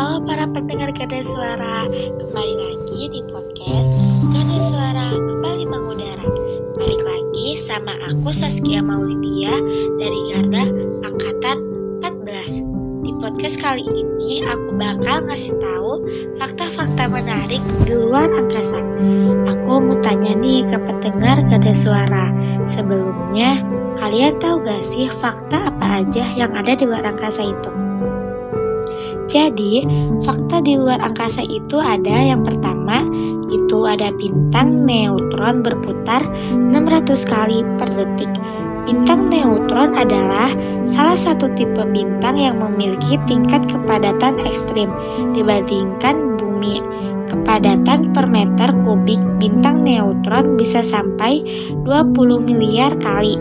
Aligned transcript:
Halo 0.00 0.24
para 0.24 0.48
pendengar 0.48 0.96
Gada 0.96 1.20
Suara, 1.20 1.84
kembali 1.92 2.54
lagi 2.56 3.12
di 3.12 3.20
podcast 3.28 3.92
Gada 4.32 4.58
Suara 4.72 5.12
kembali 5.12 5.68
mengudara. 5.68 6.24
Balik 6.72 7.04
lagi 7.04 7.60
sama 7.60 8.00
aku 8.08 8.32
Saskia 8.32 8.80
Maulidia 8.80 9.52
dari 10.00 10.20
Garda 10.32 10.72
Angkatan 11.04 11.56
14. 12.00 12.64
Di 13.04 13.12
podcast 13.20 13.60
kali 13.60 13.84
ini 13.92 14.40
aku 14.40 14.72
bakal 14.80 15.20
ngasih 15.28 15.60
tahu 15.60 16.00
fakta-fakta 16.40 17.04
menarik 17.04 17.60
di 17.84 17.92
luar 17.92 18.24
angkasa. 18.32 18.80
Aku 19.52 19.84
mau 19.84 20.00
tanya 20.00 20.32
nih 20.32 20.64
ke 20.64 20.80
pendengar 20.80 21.44
Gada 21.44 21.76
Suara. 21.76 22.32
Sebelumnya, 22.64 23.60
kalian 24.00 24.40
tahu 24.40 24.64
gak 24.64 24.80
sih 24.80 25.12
fakta 25.12 25.68
apa 25.68 26.00
aja 26.00 26.24
yang 26.32 26.56
ada 26.56 26.72
di 26.72 26.88
luar 26.88 27.04
angkasa 27.04 27.44
itu? 27.44 27.89
Jadi, 29.30 29.86
fakta 30.26 30.58
di 30.58 30.74
luar 30.74 30.98
angkasa 30.98 31.46
itu 31.46 31.78
ada 31.78 32.18
yang 32.18 32.42
pertama, 32.42 33.06
itu 33.46 33.86
ada 33.86 34.10
bintang 34.10 34.82
neutron 34.82 35.62
berputar 35.62 36.26
600 36.50 37.30
kali 37.30 37.62
per 37.78 37.86
detik. 37.94 38.30
Bintang 38.90 39.30
neutron 39.30 39.94
adalah 39.94 40.50
salah 40.82 41.14
satu 41.14 41.46
tipe 41.54 41.78
bintang 41.94 42.34
yang 42.34 42.58
memiliki 42.58 43.14
tingkat 43.30 43.62
kepadatan 43.70 44.42
ekstrim 44.42 44.90
dibandingkan 45.30 46.34
bumi. 46.34 46.82
Kepadatan 47.30 48.10
per 48.10 48.26
meter 48.26 48.74
kubik 48.82 49.22
bintang 49.38 49.86
neutron 49.86 50.58
bisa 50.58 50.82
sampai 50.82 51.46
20 51.86 52.18
miliar 52.50 52.98
kali, 52.98 53.38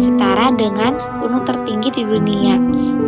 setara 0.00 0.48
dengan 0.56 0.96
gunung 1.20 1.44
tertinggi 1.44 1.92
di 1.92 2.02
dunia, 2.08 2.56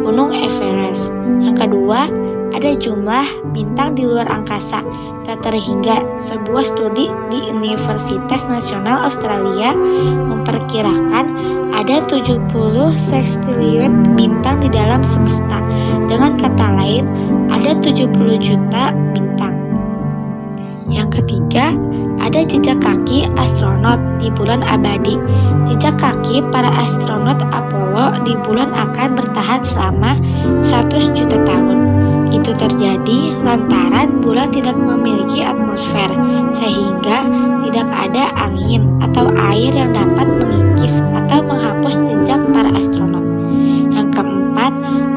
Gunung 0.08 0.32
Everest. 0.32 1.12
Yang 1.44 1.68
kedua, 1.68 2.08
ada 2.56 2.72
jumlah 2.80 3.52
bintang 3.52 3.92
di 3.92 4.08
luar 4.08 4.24
angkasa 4.24 4.80
tak 5.28 5.44
terhingga 5.44 6.00
sebuah 6.16 6.64
studi 6.64 7.12
di 7.28 7.52
Universitas 7.52 8.48
Nasional 8.48 9.04
Australia 9.04 9.76
memperkirakan 10.32 11.28
ada 11.76 12.00
70 12.08 12.40
sekstilion 12.96 14.00
bintang 14.16 14.64
di 14.64 14.72
dalam 14.72 15.04
semesta. 15.04 15.60
Dengan 16.08 16.40
kata 16.40 16.72
lain, 16.72 17.04
ada 17.52 17.76
70 17.76 18.08
juta 18.40 18.96
bintang. 19.12 19.60
Yang 20.88 21.20
ketiga, 21.20 21.76
ada 22.16 22.44
jejak 22.48 22.80
kaki 22.80 23.28
astronot 23.36 24.00
di 24.16 24.32
bulan 24.32 24.64
abadi. 24.64 25.20
Jejak 25.68 26.00
kaki 26.00 26.40
para 26.48 26.72
astronot 26.80 27.40
di 28.28 28.36
bulan 28.44 28.68
akan 28.76 29.16
bertahan 29.16 29.64
selama 29.64 30.20
100 30.60 31.16
juta 31.16 31.40
tahun. 31.48 31.88
Itu 32.28 32.52
terjadi 32.52 33.40
lantaran 33.40 34.20
bulan 34.20 34.52
tidak 34.52 34.76
memiliki 34.76 35.40
atmosfer, 35.40 36.12
sehingga 36.52 37.24
tidak 37.64 37.88
ada 37.88 38.28
angin 38.36 38.84
atau 39.00 39.32
air 39.48 39.72
yang 39.72 39.96
dapat 39.96 40.28
mengikis 40.44 41.00
atau 41.16 41.40
menghapus 41.40 42.04
jejak 42.04 42.44
para 42.52 42.68
astronot. 42.76 43.24
Yang 43.96 44.20
keempat, 44.20 44.72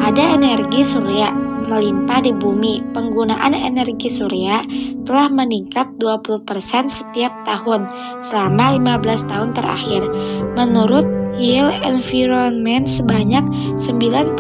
ada 0.08 0.24
energi 0.40 0.88
surya 0.88 1.36
melimpah 1.68 2.20
di 2.24 2.32
bumi. 2.32 2.80
Penggunaan 2.96 3.56
energi 3.56 4.08
surya 4.12 4.64
telah 5.04 5.28
meningkat 5.32 5.88
20% 6.00 6.48
setiap 6.92 7.32
tahun 7.48 7.88
selama 8.24 8.80
15 8.80 9.32
tahun 9.32 9.50
terakhir. 9.56 10.04
Menurut 10.56 11.21
Yield 11.40 11.76
Environment 11.86 12.88
sebanyak 12.90 13.44
98,9 13.80 14.40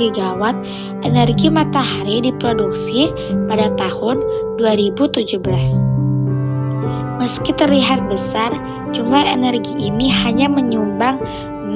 gigawatt 0.00 0.56
energi 1.04 1.48
matahari 1.52 2.24
diproduksi 2.24 3.12
pada 3.48 3.68
tahun 3.76 4.22
2017. 4.56 5.40
Meski 7.20 7.52
terlihat 7.52 8.08
besar, 8.08 8.48
jumlah 8.96 9.20
energi 9.28 9.76
ini 9.76 10.08
hanya 10.08 10.48
menyumbang 10.48 11.20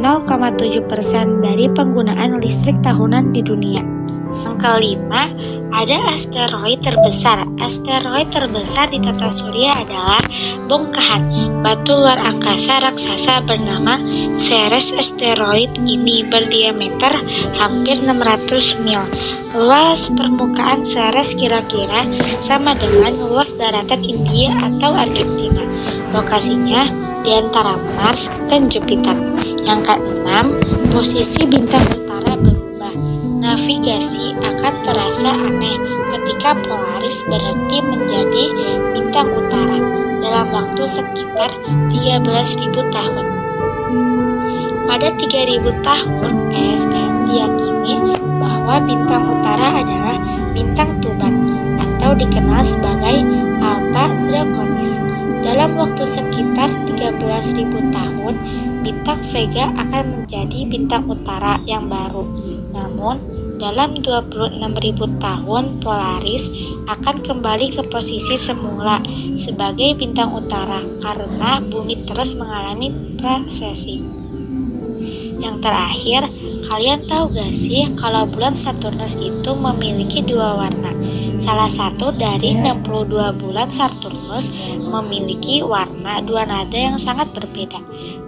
0,7% 0.01 1.45
dari 1.45 1.69
penggunaan 1.69 2.41
listrik 2.41 2.81
tahunan 2.81 3.37
di 3.37 3.45
dunia. 3.45 4.04
Yang 4.55 4.71
kelima, 4.71 5.27
ada 5.75 6.15
asteroid 6.15 6.79
terbesar. 6.79 7.43
Asteroid 7.59 8.31
terbesar 8.31 8.87
di 8.87 9.03
tata 9.03 9.27
surya 9.27 9.83
adalah 9.83 10.23
bongkahan 10.71 11.27
batu 11.59 11.99
luar 11.99 12.23
angkasa 12.23 12.79
raksasa 12.79 13.43
bernama 13.43 13.99
Ceres. 14.39 14.95
Asteroid 14.95 15.75
ini 15.83 16.23
berdiameter 16.23 17.19
hampir 17.59 17.99
600 17.99 18.79
mil. 18.87 19.03
Luas 19.59 20.07
permukaan 20.15 20.87
Ceres 20.87 21.35
kira-kira 21.35 22.07
sama 22.39 22.79
dengan 22.79 23.11
luas 23.27 23.59
daratan 23.59 24.07
India 24.07 24.55
atau 24.63 24.95
Argentina. 24.95 25.67
Lokasinya 26.15 26.95
di 27.27 27.35
antara 27.35 27.75
Mars 27.99 28.31
dan 28.47 28.71
Jupiter. 28.71 29.19
Yang 29.67 29.99
keenam, 29.99 30.55
posisi 30.95 31.43
bintang 31.43 32.05
navigasi 33.45 34.33
akan 34.41 34.75
terasa 34.89 35.29
aneh 35.29 35.77
ketika 36.17 36.57
Polaris 36.65 37.21
berhenti 37.29 37.79
menjadi 37.85 38.45
bintang 38.97 39.37
utara 39.37 39.77
dalam 40.25 40.49
waktu 40.49 40.89
sekitar 40.89 41.53
13.000 41.93 42.73
tahun. 42.89 43.27
Pada 44.89 45.13
3.000 45.13 45.61
tahun, 45.85 46.33
ESM 46.57 47.13
diyakini 47.29 48.17
bahwa 48.41 48.81
bintang 48.81 49.29
utara 49.29 49.85
adalah 49.85 50.17
bintang 50.57 50.97
Tuban 51.05 51.53
atau 51.77 52.17
dikenal 52.17 52.65
sebagai 52.65 53.29
Alpha 53.61 54.09
Draconis. 54.33 54.97
Dalam 55.45 55.77
waktu 55.77 56.09
sekitar 56.09 56.73
13.000 56.89 57.93
tahun, 57.93 58.35
bintang 58.81 59.21
Vega 59.29 59.69
akan 59.77 60.05
menjadi 60.17 60.61
bintang 60.65 61.05
utara 61.05 61.61
yang 61.69 61.93
baru. 61.93 62.25
Namun, 62.73 63.34
dalam 63.59 63.99
26.000 63.99 65.23
tahun, 65.23 65.65
Polaris 65.81 66.51
akan 66.87 67.17
kembali 67.23 67.75
ke 67.75 67.83
posisi 67.89 68.35
semula 68.35 69.01
sebagai 69.35 69.95
bintang 69.99 70.35
utara 70.35 70.83
karena 71.03 71.59
bumi 71.63 72.07
terus 72.07 72.35
mengalami 72.35 72.91
precesi. 73.17 74.03
Yang 75.41 75.57
terakhir, 75.61 76.23
kalian 76.65 77.01
tahu 77.05 77.35
gak 77.37 77.53
sih 77.53 77.91
kalau 77.99 78.25
bulan 78.25 78.57
Saturnus 78.57 79.19
itu 79.21 79.53
memiliki 79.53 80.25
dua 80.25 80.57
warna? 80.57 80.95
Salah 81.37 81.69
satu 81.69 82.15
dari 82.15 82.57
62 82.57 83.43
bulan 83.43 83.69
Saturnus 83.69 84.14
memiliki 84.81 85.61
warna 85.65 86.21
dua 86.25 86.45
nada 86.49 86.75
yang 86.75 86.97
sangat 86.99 87.31
berbeda, 87.33 87.79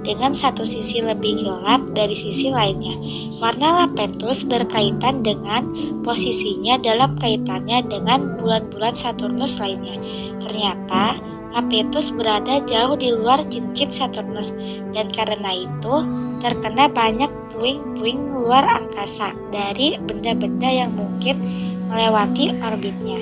dengan 0.07 0.33
satu 0.33 0.62
sisi 0.62 1.03
lebih 1.03 1.43
gelap 1.43 1.83
dari 1.93 2.15
sisi 2.15 2.53
lainnya. 2.53 2.95
Warna 3.37 3.84
Lapetus 3.84 4.49
berkaitan 4.49 5.21
dengan 5.21 5.69
posisinya 6.01 6.79
dalam 6.81 7.19
kaitannya 7.21 7.84
dengan 7.84 8.39
bulan-bulan 8.41 8.97
Saturnus 8.97 9.61
lainnya. 9.61 9.99
Ternyata, 10.41 11.19
Lapetus 11.53 12.13
berada 12.13 12.61
jauh 12.65 12.97
di 13.01 13.13
luar 13.13 13.45
cincin 13.49 13.89
Saturnus, 13.89 14.53
dan 14.93 15.09
karena 15.13 15.53
itu 15.53 15.95
terkena 16.41 16.87
banyak 16.87 17.28
puing-puing 17.57 18.28
luar 18.37 18.69
angkasa 18.69 19.33
dari 19.49 19.97
benda-benda 19.97 20.69
yang 20.69 20.93
mungkin 20.93 21.41
melewati 21.89 22.53
orbitnya, 22.61 23.17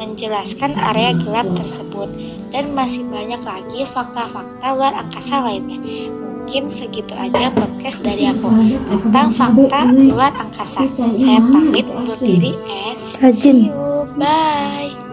menjelaskan 0.00 0.72
area 0.80 1.12
gelap 1.12 1.44
tersebut, 1.52 2.08
dan 2.48 2.72
masih 2.72 3.04
banyak 3.12 3.44
lagi 3.44 3.84
fakta-fakta 3.84 4.72
luar 4.72 4.96
angkasa 4.96 5.44
lainnya. 5.44 5.76
Mungkin 6.08 6.66
segitu 6.66 7.12
aja 7.14 7.52
podcast 7.52 8.00
dari 8.02 8.26
aku 8.26 8.48
tentang 8.90 9.28
fakta 9.30 9.86
luar 9.92 10.32
angkasa. 10.34 10.88
Saya 10.96 11.40
pamit 11.52 11.86
undur 11.92 12.16
diri 12.18 12.56
and 12.66 12.98
see 13.36 13.68
you. 13.68 13.76
Bye. 14.18 15.09